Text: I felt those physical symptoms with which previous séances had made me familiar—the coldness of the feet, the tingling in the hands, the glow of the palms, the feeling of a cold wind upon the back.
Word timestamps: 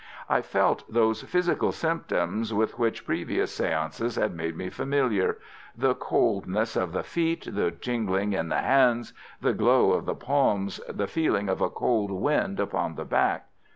I 0.27 0.41
felt 0.41 0.91
those 0.91 1.21
physical 1.21 1.71
symptoms 1.71 2.51
with 2.55 2.79
which 2.79 3.05
previous 3.05 3.55
séances 3.59 4.19
had 4.19 4.33
made 4.33 4.57
me 4.57 4.71
familiar—the 4.71 5.93
coldness 5.93 6.75
of 6.75 6.91
the 6.91 7.03
feet, 7.03 7.47
the 7.53 7.69
tingling 7.69 8.33
in 8.33 8.49
the 8.49 8.57
hands, 8.63 9.13
the 9.41 9.53
glow 9.53 9.91
of 9.93 10.05
the 10.07 10.15
palms, 10.15 10.81
the 10.89 11.05
feeling 11.05 11.49
of 11.49 11.61
a 11.61 11.69
cold 11.69 12.09
wind 12.09 12.59
upon 12.59 12.95
the 12.95 13.05
back. 13.05 13.49